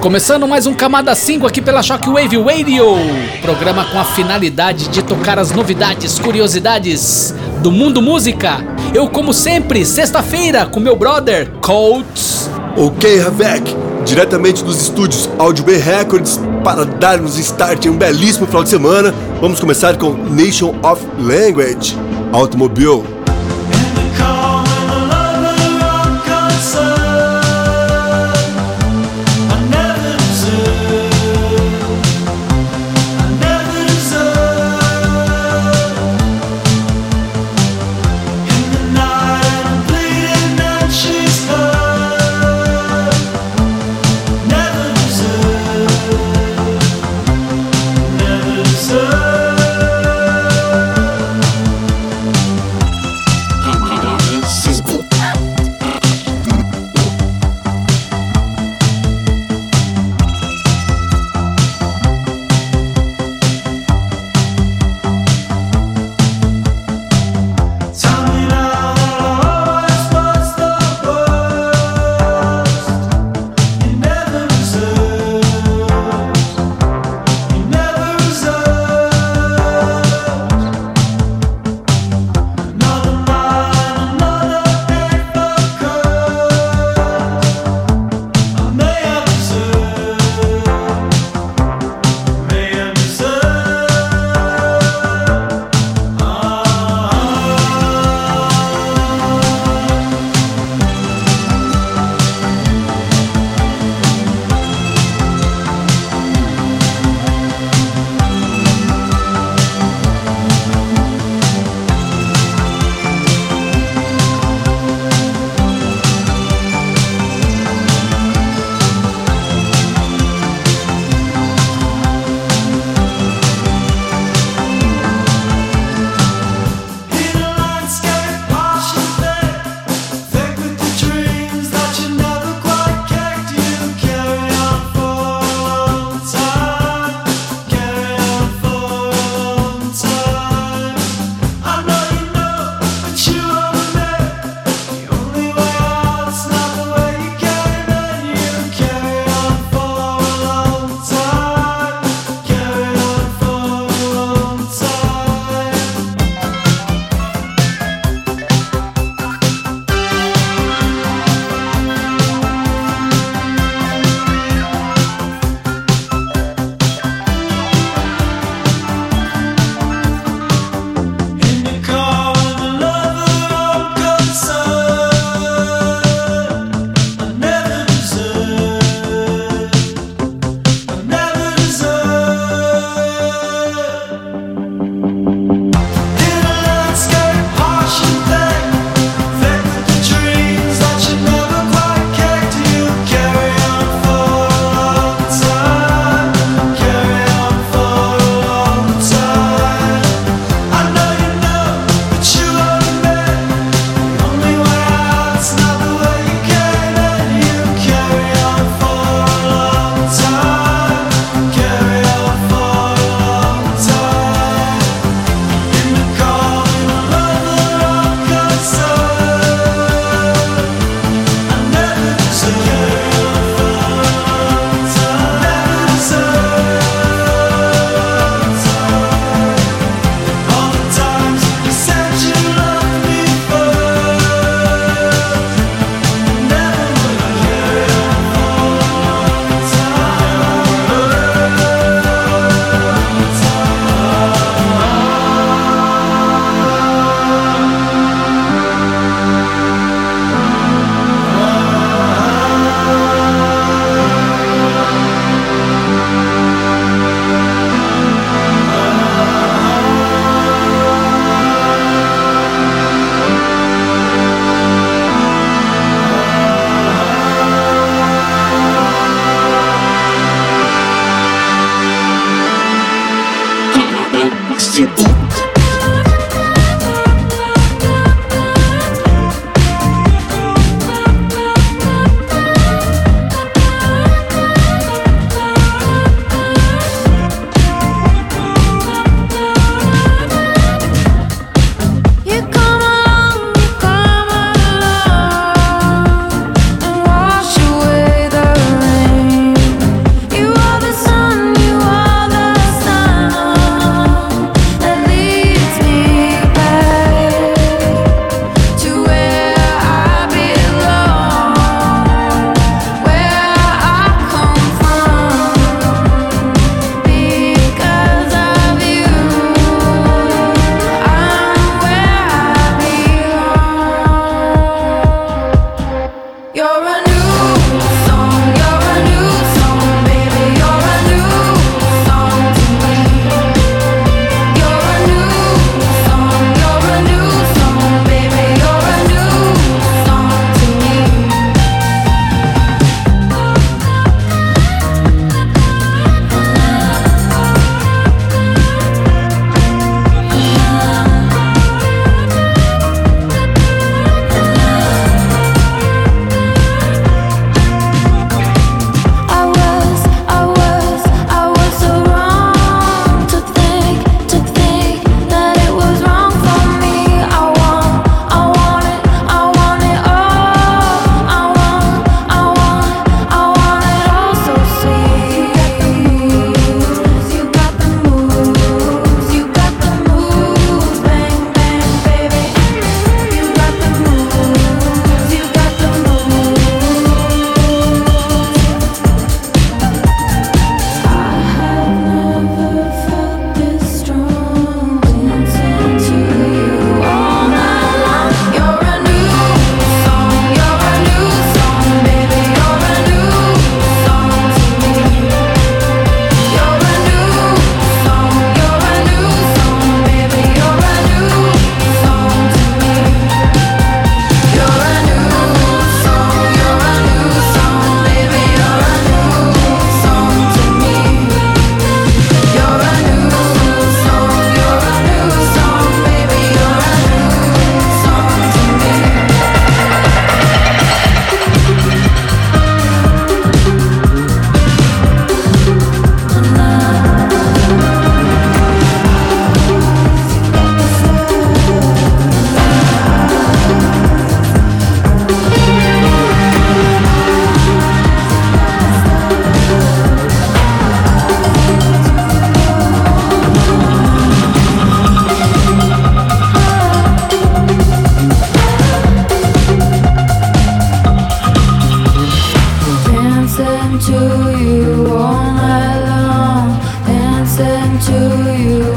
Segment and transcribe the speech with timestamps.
[0.00, 2.84] Começando mais um Camada 5 aqui pela Shockwave Radio,
[3.42, 8.58] programa com a finalidade de tocar as novidades, curiosidades do mundo música.
[8.94, 12.48] Eu, como sempre, sexta-feira com meu brother Colts.
[12.76, 18.62] Ok, Ravek, diretamente dos estúdios Audio Bay Records, para darmos start em um belíssimo final
[18.62, 21.96] de semana, vamos começar com Nation of Language,
[22.32, 23.15] Automobile.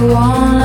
[0.07, 0.58] want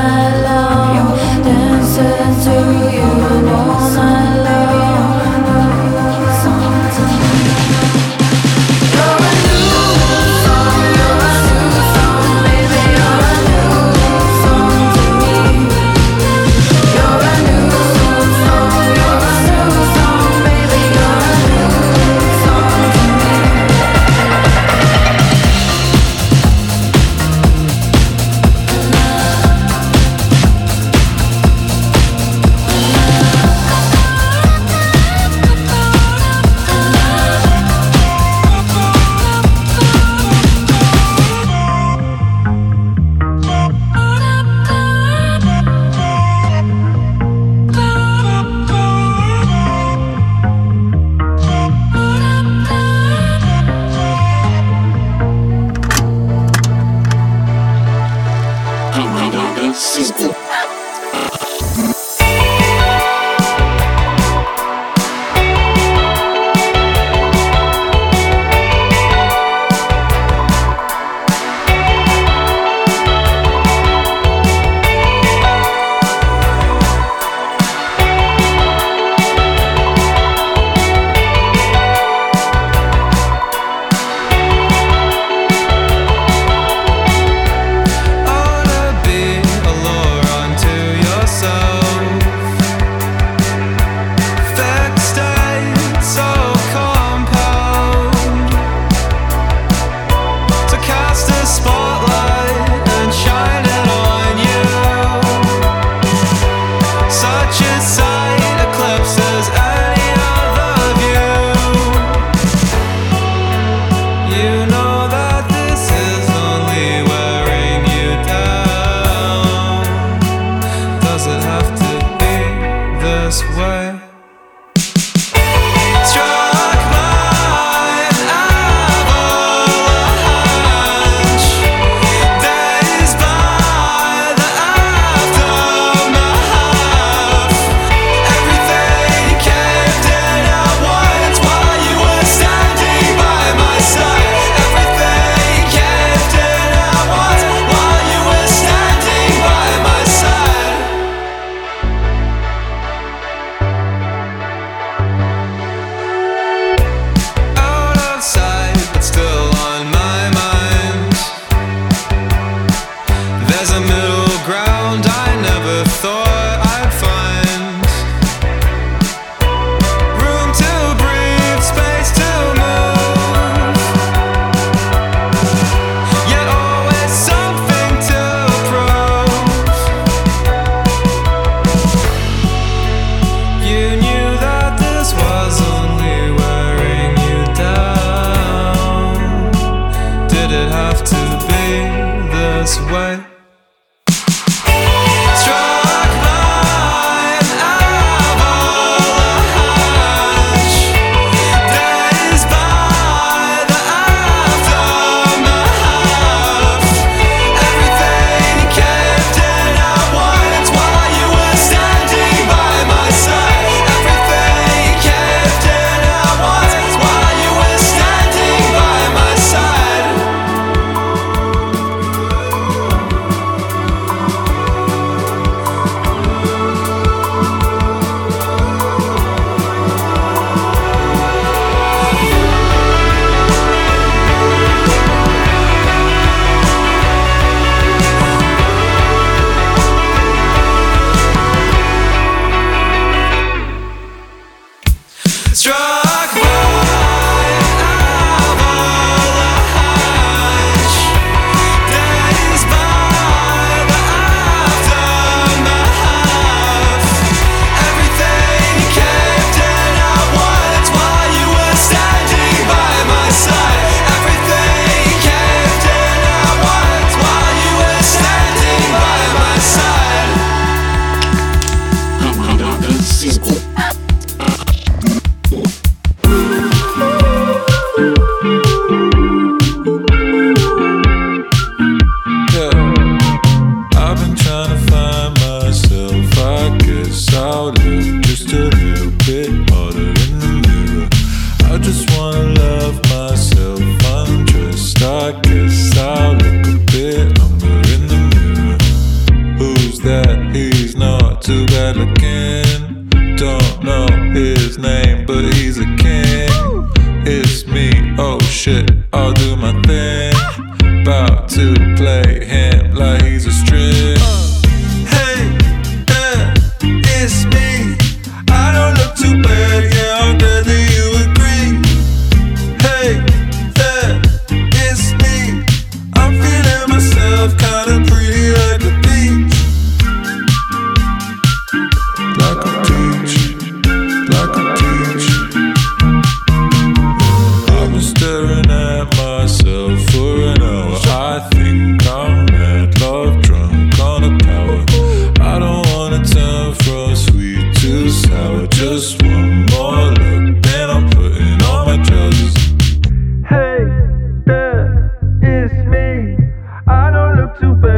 [357.59, 357.94] too bad.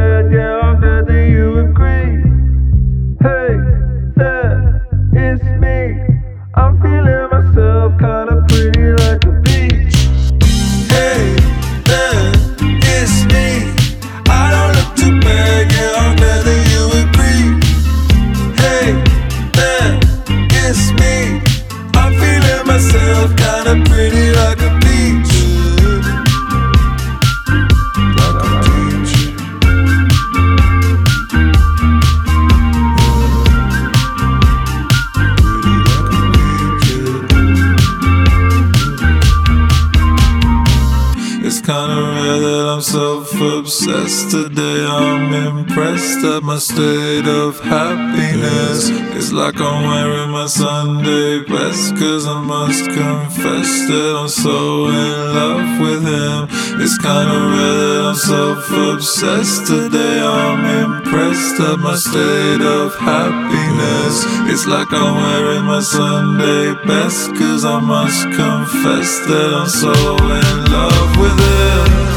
[46.67, 48.89] state of happiness.
[49.15, 51.95] It's like I'm wearing my Sunday best.
[51.95, 56.41] Cause I must confess that I'm so in love with him.
[56.83, 59.67] It's kinda red, I'm self obsessed.
[59.67, 64.15] Today I'm impressed at my state of happiness.
[64.51, 67.33] It's like I'm wearing my Sunday best.
[67.39, 69.93] Cause I must confess that I'm so
[70.41, 72.16] in love with him.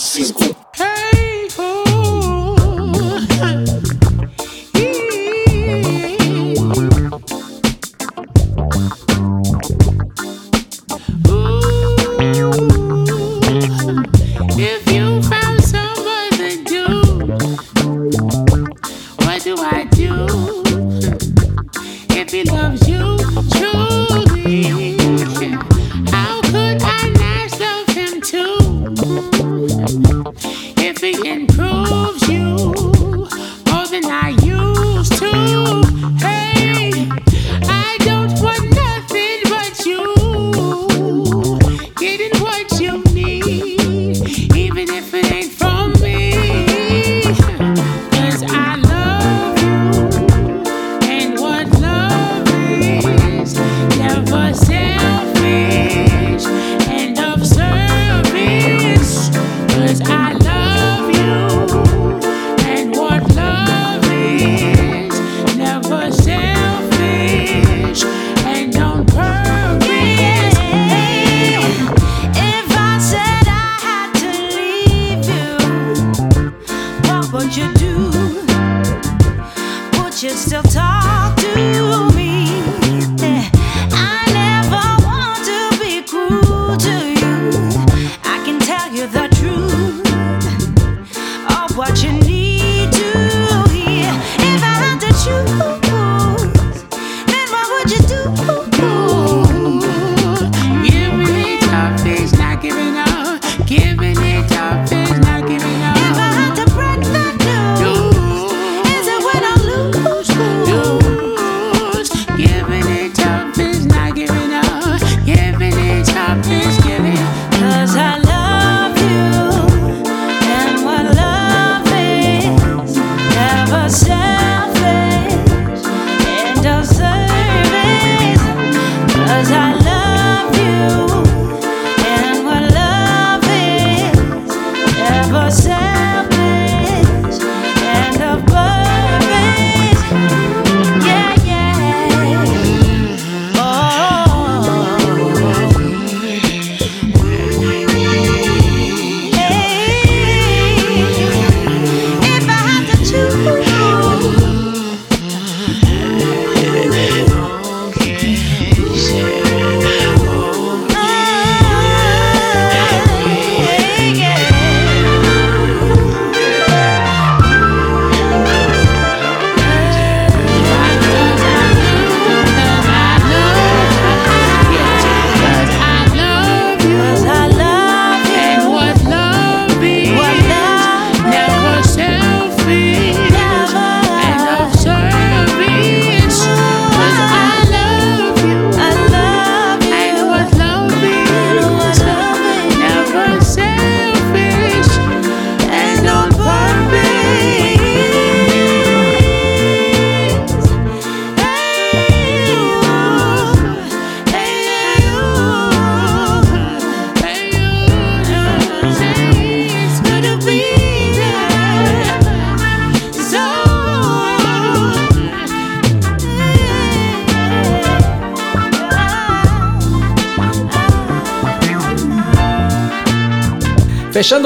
[0.00, 0.59] Cinco.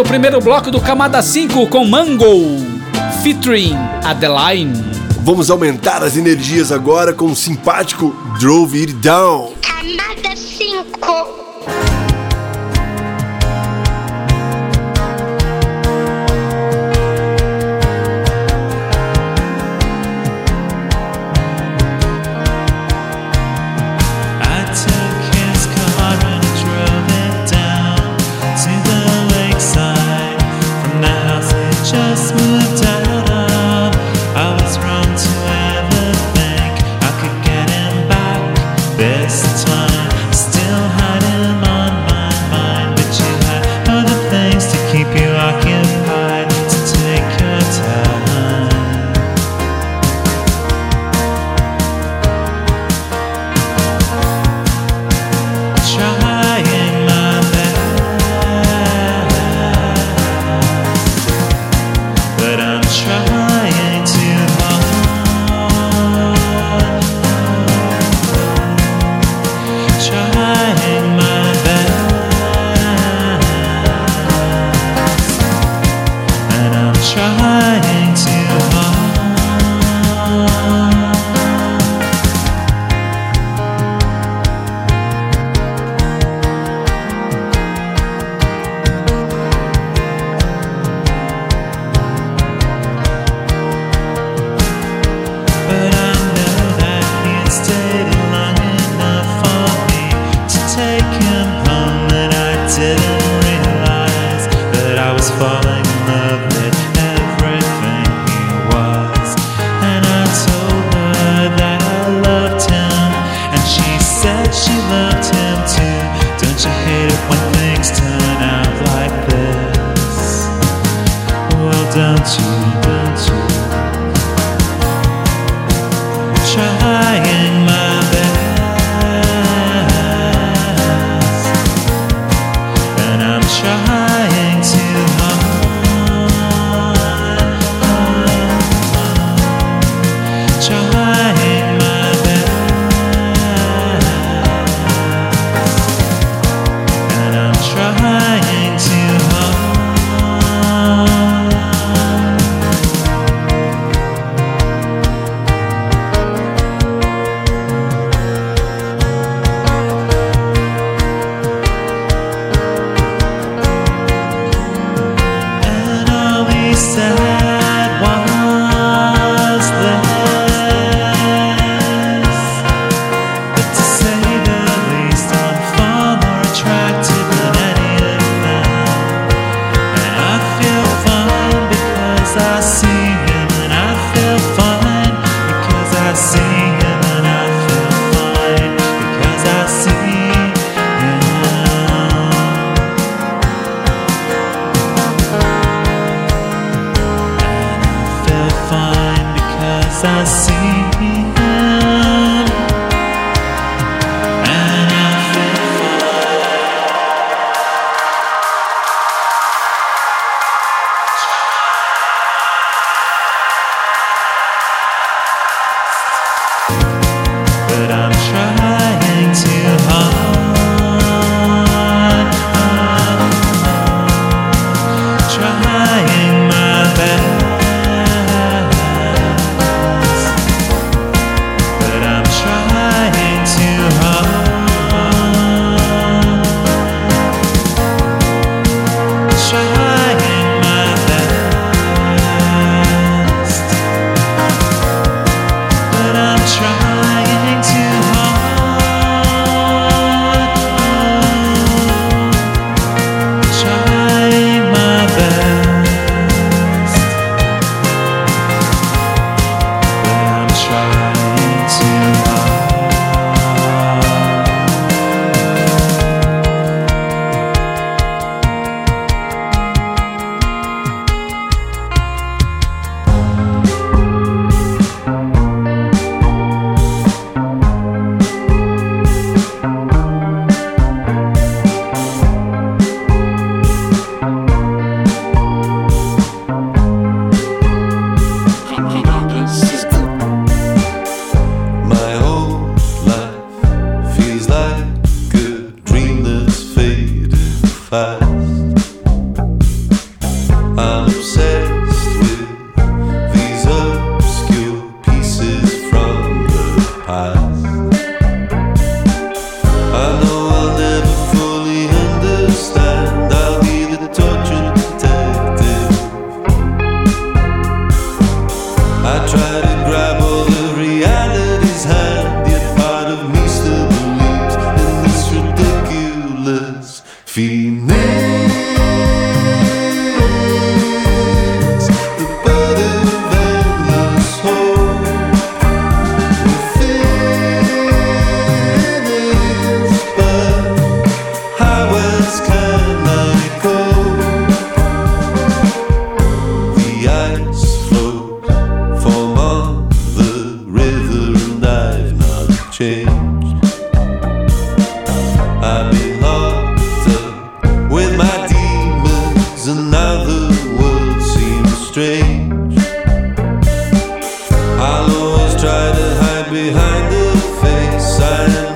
[0.05, 2.59] O primeiro bloco do Camada 5 com Mango,
[3.23, 4.75] featuring Adeline.
[5.23, 9.55] Vamos aumentar as energias agora com o simpático Drove It Down.
[9.63, 11.44] Camada 5.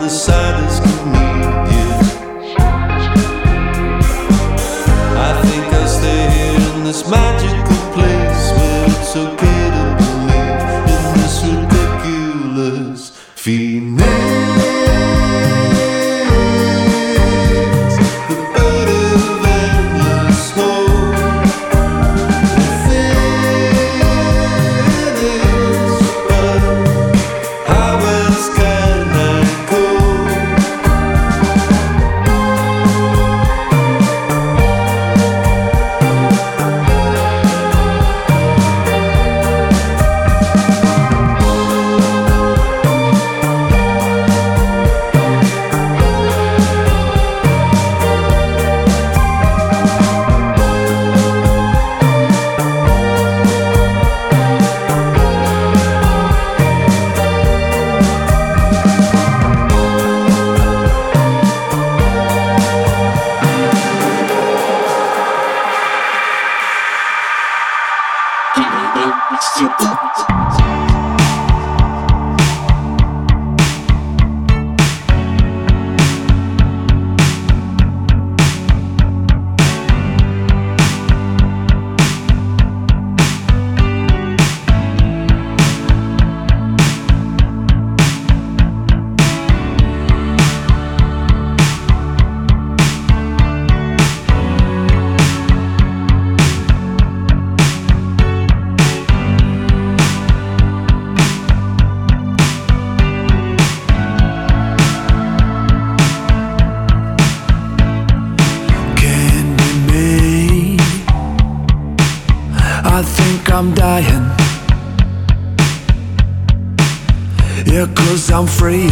[0.09, 0.68] sudden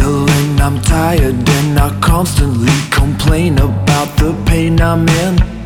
[0.01, 5.56] and I'm tired and I constantly complain about the pain I'm in.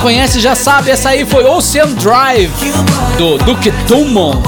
[0.00, 2.50] Conhece já sabe, essa aí foi Ocean Drive,
[3.18, 4.38] do Duke Dumont.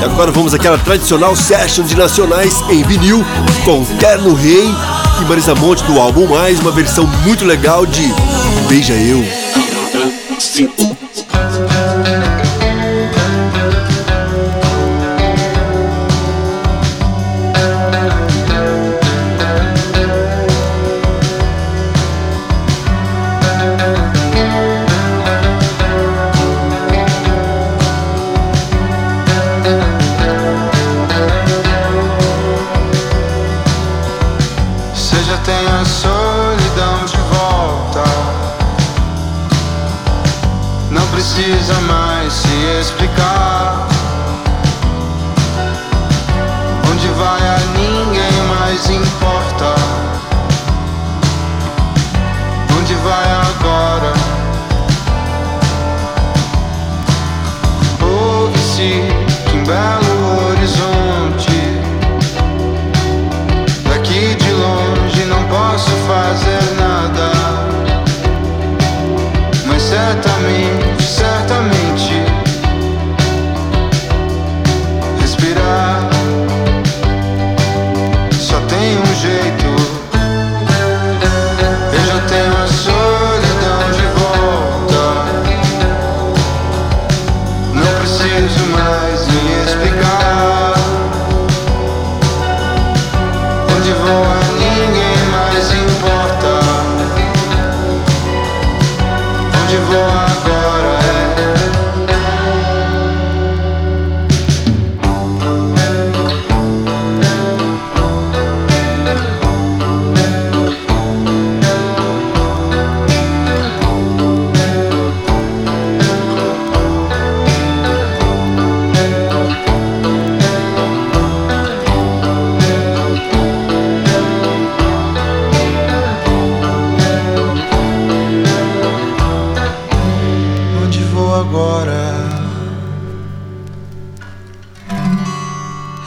[0.00, 3.24] E agora vamos àquela tradicional session de nacionais em vinil
[3.64, 4.68] com Terno Rei
[5.20, 8.02] e Marisa Monte do álbum Mais, uma versão muito legal de
[8.68, 9.24] Beija Eu.
[41.44, 43.53] precisa mais se explicar.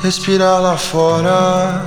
[0.08, 1.84] respirar lá fora.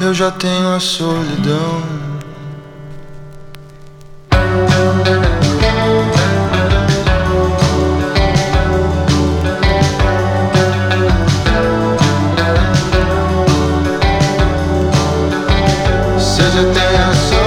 [0.00, 1.82] Eu já tenho a solidão.
[16.16, 17.37] Seja já tem a solidão.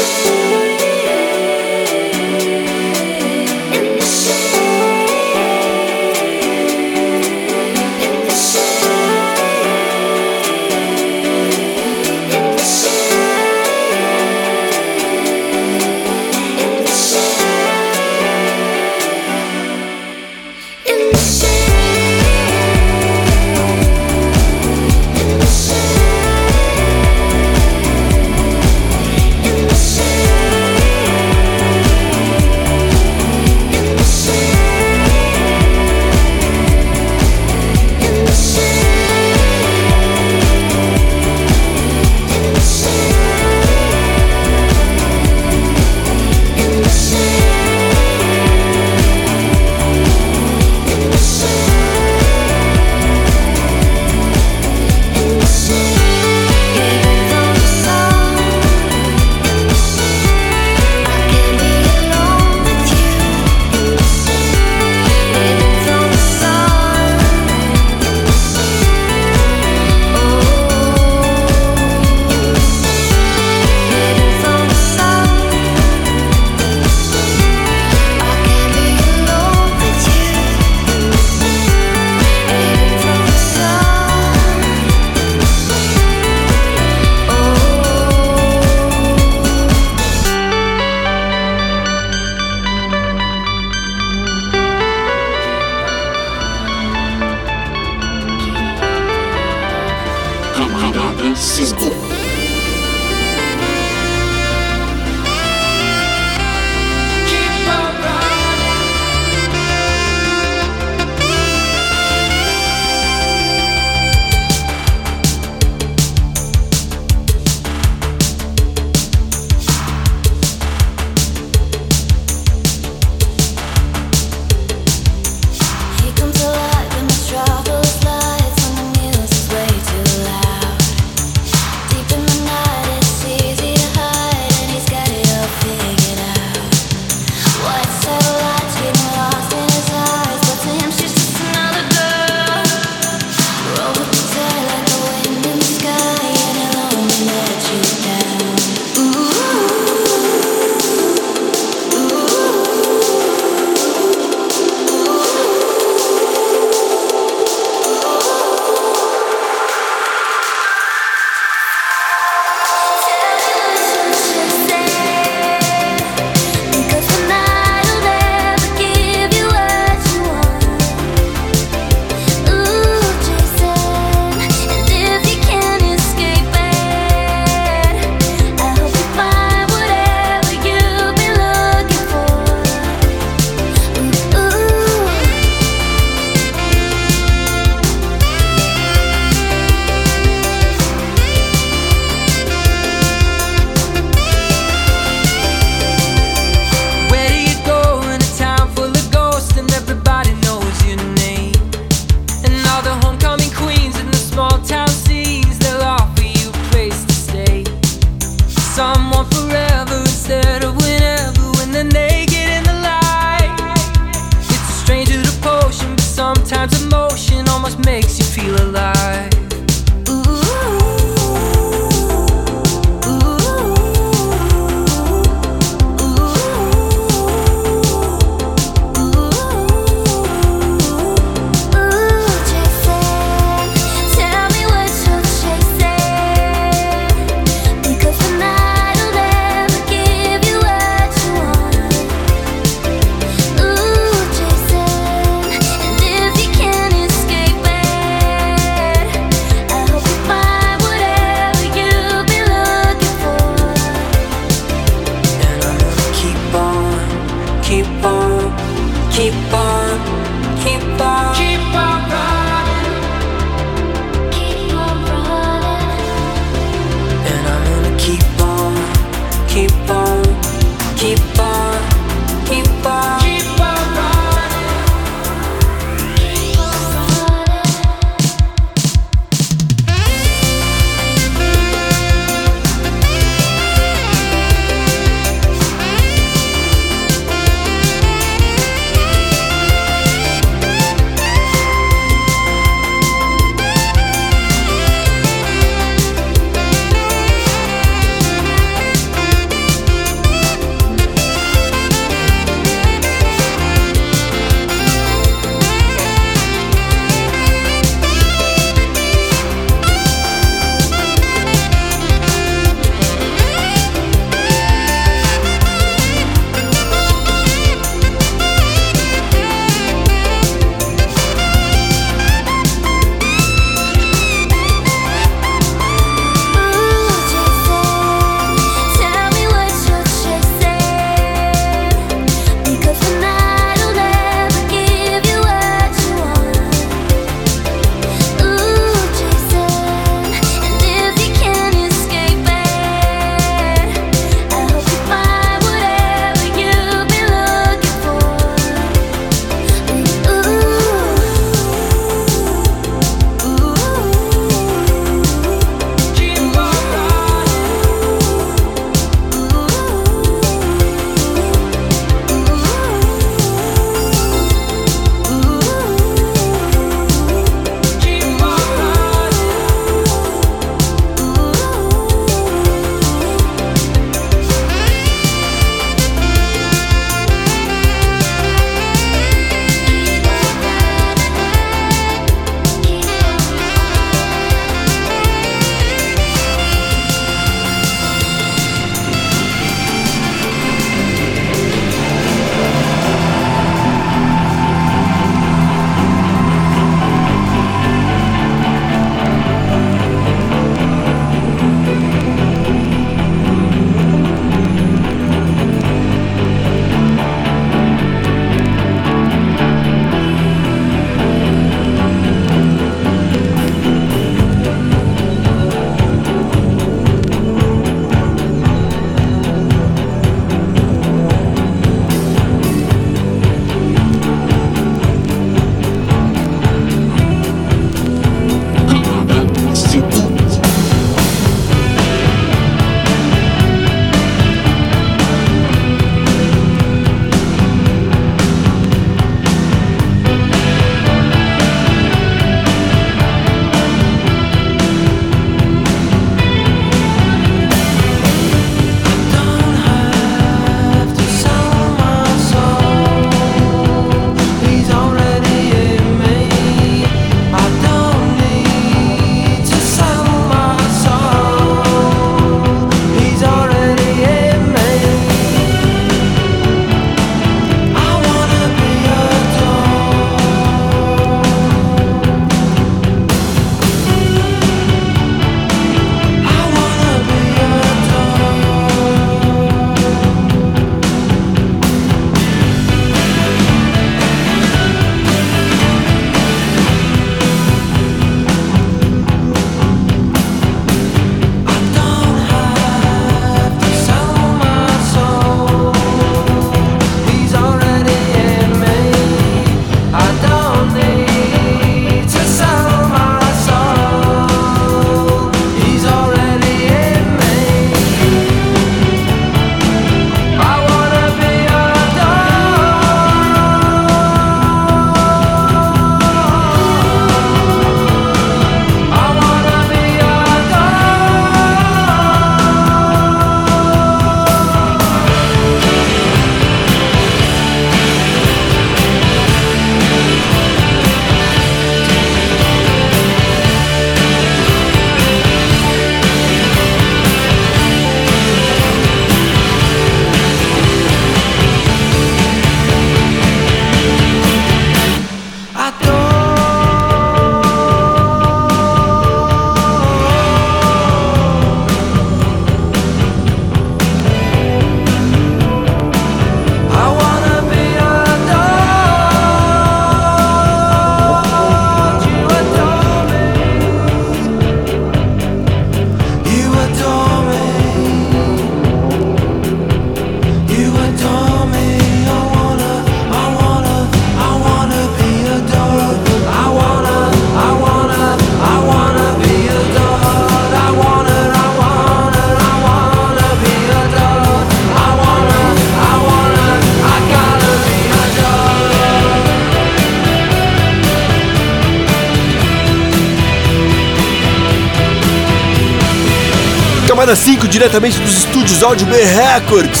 [597.78, 600.00] Diretamente dos estúdios Audio B Records.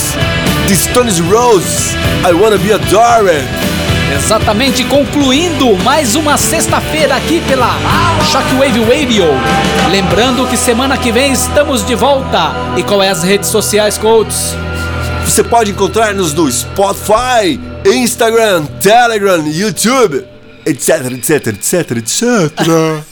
[0.66, 1.94] The Stones Roses,
[2.28, 3.46] I Wanna Be Adored.
[4.16, 7.78] Exatamente, concluindo mais uma sexta-feira aqui pela
[8.32, 9.26] Shockwave Radio.
[9.92, 12.50] Lembrando que semana que vem estamos de volta.
[12.76, 14.56] E qual é as redes sociais, Coaches?
[15.24, 20.24] Você pode encontrar-nos no Spotify, Instagram, Telegram, YouTube,
[20.66, 23.04] etc, etc, etc, etc.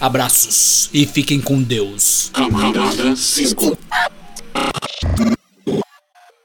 [0.00, 2.15] Abraços e fiquem com Deus.
[2.36, 3.85] Camada 5.